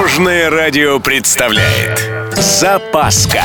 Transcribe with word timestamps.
Дорожное 0.00 0.48
радио 0.48 0.98
представляет 0.98 2.10
Запаска 2.34 3.42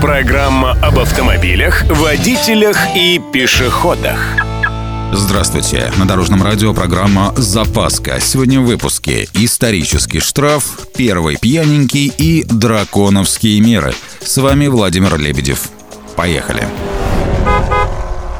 Программа 0.00 0.78
об 0.80 1.00
автомобилях, 1.00 1.82
водителях 1.90 2.78
и 2.94 3.20
пешеходах 3.32 4.20
Здравствуйте. 5.12 5.90
На 5.96 6.06
Дорожном 6.06 6.44
радио 6.44 6.72
программа 6.72 7.34
«Запаска». 7.36 8.20
Сегодня 8.20 8.60
в 8.60 8.66
выпуске 8.66 9.28
«Исторический 9.34 10.20
штраф», 10.20 10.64
«Первый 10.96 11.36
пьяненький» 11.36 12.06
и 12.06 12.44
«Драконовские 12.44 13.60
меры». 13.60 13.94
С 14.20 14.36
вами 14.36 14.68
Владимир 14.68 15.18
Лебедев. 15.18 15.70
Поехали. 16.14 16.68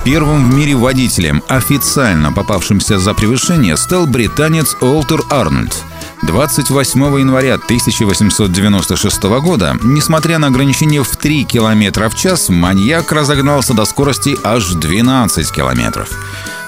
Первым 0.05 0.49
в 0.49 0.55
мире 0.55 0.77
водителем, 0.77 1.43
официально 1.49 2.33
попавшимся 2.33 3.01
за 3.01 3.13
превышение, 3.13 3.77
стал 3.77 4.07
британец 4.07 4.77
Олтер 4.81 5.23
Арнольд. 5.31 5.75
28 6.23 7.21
января 7.21 7.55
1896 7.55 9.23
года, 9.41 9.77
несмотря 9.83 10.39
на 10.39 10.49
ограничение 10.49 11.03
в 11.03 11.17
3 11.17 11.45
км 11.45 12.09
в 12.09 12.15
час, 12.17 12.49
маньяк 12.49 13.13
разогнался 13.13 13.73
до 13.73 13.85
скорости 13.85 14.37
аж 14.43 14.73
12 14.73 15.53
километров. 15.53 16.09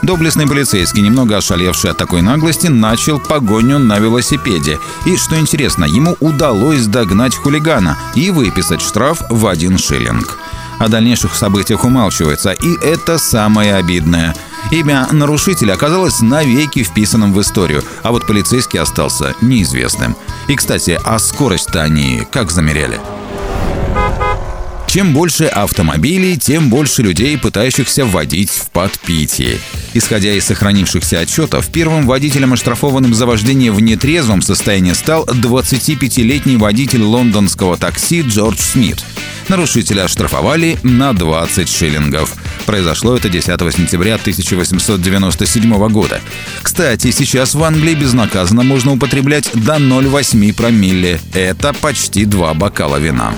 Доблестный 0.02 0.46
полицейский, 0.46 1.02
немного 1.02 1.36
ошалевший 1.36 1.90
от 1.90 1.98
такой 1.98 2.22
наглости, 2.22 2.68
начал 2.68 3.18
погоню 3.18 3.78
на 3.78 3.98
велосипеде. 3.98 4.78
И, 5.04 5.16
что 5.16 5.38
интересно, 5.38 5.84
ему 5.84 6.16
удалось 6.20 6.86
догнать 6.86 7.36
хулигана 7.36 7.98
и 8.14 8.30
выписать 8.30 8.80
штраф 8.80 9.20
в 9.28 9.46
один 9.46 9.78
шиллинг. 9.78 10.38
О 10.78 10.88
дальнейших 10.88 11.34
событиях 11.34 11.84
умалчивается, 11.84 12.52
и 12.52 12.74
это 12.82 13.18
самое 13.18 13.74
обидное. 13.74 14.34
Имя 14.70 15.08
нарушителя 15.10 15.72
оказалось 15.74 16.20
навеки 16.20 16.82
вписанным 16.82 17.32
в 17.32 17.40
историю, 17.40 17.82
а 18.02 18.12
вот 18.12 18.26
полицейский 18.26 18.78
остался 18.78 19.34
неизвестным. 19.40 20.16
И, 20.48 20.56
кстати, 20.56 20.98
а 21.04 21.18
скорость-то 21.18 21.82
они 21.82 22.26
как 22.30 22.50
замеряли? 22.50 23.00
Чем 24.90 25.12
больше 25.12 25.44
автомобилей, 25.44 26.36
тем 26.36 26.68
больше 26.68 27.02
людей, 27.02 27.38
пытающихся 27.38 28.04
водить 28.04 28.50
в 28.50 28.70
подпитии. 28.70 29.60
Исходя 29.94 30.32
из 30.32 30.46
сохранившихся 30.46 31.20
отчетов, 31.20 31.68
первым 31.68 32.08
водителем, 32.08 32.54
оштрафованным 32.54 33.14
за 33.14 33.24
вождение 33.24 33.70
в 33.70 33.80
нетрезвом 33.80 34.42
состоянии, 34.42 34.92
стал 34.94 35.26
25-летний 35.26 36.56
водитель 36.56 37.02
лондонского 37.02 37.76
такси 37.76 38.22
Джордж 38.22 38.58
Смит. 38.58 38.98
Нарушителя 39.46 40.06
оштрафовали 40.06 40.76
на 40.82 41.12
20 41.12 41.68
шиллингов. 41.68 42.34
Произошло 42.66 43.14
это 43.14 43.28
10 43.28 43.46
сентября 43.72 44.16
1897 44.16 45.88
года. 45.90 46.20
Кстати, 46.62 47.12
сейчас 47.12 47.54
в 47.54 47.62
Англии 47.62 47.94
безнаказанно 47.94 48.64
можно 48.64 48.94
употреблять 48.94 49.52
до 49.54 49.76
0,8 49.76 50.52
промилле. 50.52 51.20
Это 51.32 51.72
почти 51.74 52.24
два 52.24 52.54
бокала 52.54 52.96
вина. 52.96 53.34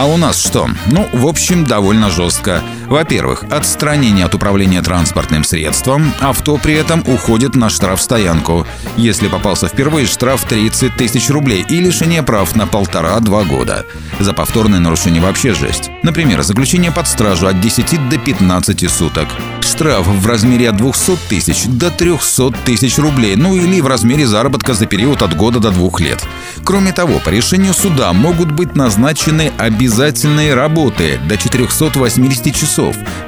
А 0.00 0.06
у 0.06 0.16
нас 0.16 0.40
что? 0.40 0.66
Ну, 0.86 1.06
в 1.12 1.26
общем, 1.26 1.66
довольно 1.66 2.08
жестко. 2.08 2.62
Во-первых, 2.90 3.44
отстранение 3.44 4.24
от 4.24 4.34
управления 4.34 4.82
транспортным 4.82 5.44
средством, 5.44 6.12
авто 6.18 6.56
при 6.56 6.74
этом 6.74 7.04
уходит 7.06 7.54
на 7.54 7.70
штрафстоянку. 7.70 8.66
Если 8.96 9.28
попался 9.28 9.68
впервые, 9.68 10.08
штраф 10.08 10.44
30 10.44 10.96
тысяч 10.96 11.30
рублей 11.30 11.64
и 11.68 11.80
лишение 11.80 12.24
прав 12.24 12.56
на 12.56 12.66
полтора-два 12.66 13.44
года. 13.44 13.86
За 14.18 14.32
повторное 14.32 14.80
нарушение 14.80 15.22
вообще 15.22 15.54
жесть. 15.54 15.92
Например, 16.02 16.42
заключение 16.42 16.90
под 16.90 17.06
стражу 17.06 17.46
от 17.46 17.60
10 17.60 18.08
до 18.08 18.18
15 18.18 18.90
суток. 18.90 19.28
Штраф 19.60 20.08
в 20.08 20.26
размере 20.26 20.70
от 20.70 20.76
200 20.76 21.16
тысяч 21.28 21.66
до 21.66 21.92
300 21.92 22.50
тысяч 22.64 22.98
рублей, 22.98 23.36
ну 23.36 23.54
или 23.54 23.80
в 23.80 23.86
размере 23.86 24.26
заработка 24.26 24.74
за 24.74 24.86
период 24.86 25.22
от 25.22 25.36
года 25.36 25.60
до 25.60 25.70
двух 25.70 26.00
лет. 26.00 26.26
Кроме 26.64 26.92
того, 26.92 27.20
по 27.24 27.28
решению 27.28 27.72
суда 27.72 28.12
могут 28.12 28.50
быть 28.50 28.74
назначены 28.74 29.52
обязательные 29.58 30.54
работы 30.54 31.20
до 31.28 31.36
480 31.36 32.54
часов, 32.54 32.79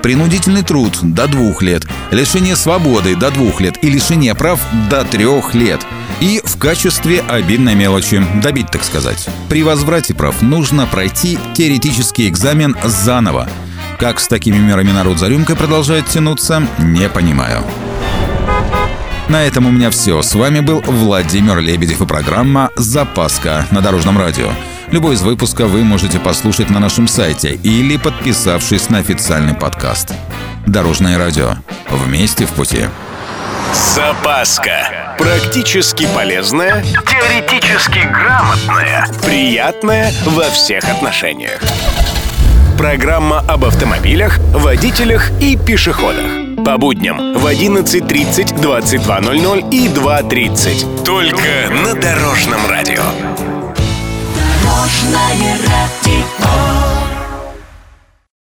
принудительный 0.02 0.62
труд 0.62 0.98
до 1.02 1.26
двух 1.28 1.62
лет, 1.62 1.86
лишение 2.10 2.56
свободы 2.56 3.16
до 3.16 3.30
двух 3.30 3.60
лет 3.60 3.82
и 3.82 3.90
лишение 3.90 4.34
прав 4.34 4.60
до 4.90 5.04
трех 5.04 5.54
лет. 5.54 5.86
И 6.20 6.40
в 6.44 6.56
качестве 6.58 7.20
обидной 7.20 7.74
мелочи, 7.74 8.24
добить 8.42 8.70
так 8.70 8.84
сказать. 8.84 9.28
При 9.48 9.62
возврате 9.62 10.14
прав 10.14 10.42
нужно 10.42 10.86
пройти 10.86 11.38
теоретический 11.54 12.28
экзамен 12.28 12.76
заново. 12.84 13.48
Как 13.98 14.20
с 14.20 14.28
такими 14.28 14.58
мерами 14.58 14.92
народ 14.92 15.18
за 15.18 15.28
рюмкой 15.28 15.56
продолжает 15.56 16.06
тянуться, 16.06 16.62
не 16.78 17.08
понимаю. 17.08 17.64
На 19.28 19.44
этом 19.44 19.66
у 19.66 19.70
меня 19.70 19.90
все. 19.90 20.20
С 20.22 20.34
вами 20.34 20.60
был 20.60 20.82
Владимир 20.82 21.58
Лебедев 21.58 22.02
и 22.02 22.06
программа 22.06 22.70
«Запаска» 22.76 23.66
на 23.70 23.80
Дорожном 23.80 24.18
радио. 24.18 24.50
Любой 24.92 25.14
из 25.14 25.22
выпусков 25.22 25.70
вы 25.70 25.84
можете 25.84 26.20
послушать 26.20 26.68
на 26.68 26.78
нашем 26.78 27.08
сайте 27.08 27.54
или 27.54 27.96
подписавшись 27.96 28.90
на 28.90 28.98
официальный 28.98 29.54
подкаст. 29.54 30.12
Дорожное 30.66 31.16
радио. 31.16 31.54
Вместе 31.88 32.44
в 32.44 32.50
пути. 32.50 32.84
Запаска. 33.72 35.16
Практически 35.16 36.06
полезная, 36.14 36.84
теоретически 37.06 38.00
грамотная, 38.00 39.08
приятная 39.24 40.12
во 40.26 40.50
всех 40.50 40.84
отношениях. 40.84 41.62
Программа 42.76 43.38
об 43.48 43.64
автомобилях, 43.64 44.40
водителях 44.52 45.30
и 45.40 45.56
пешеходах. 45.56 46.64
По 46.66 46.76
будням 46.76 47.32
в 47.38 47.46
11.30, 47.46 48.60
22.00 48.60 49.70
и 49.70 49.88
2.30. 49.88 51.02
Только 51.02 51.72
на 51.82 51.94
Дорожном 51.94 52.60
радио. 52.68 53.02
Дорожное 55.62 55.78
радио. 55.78 56.01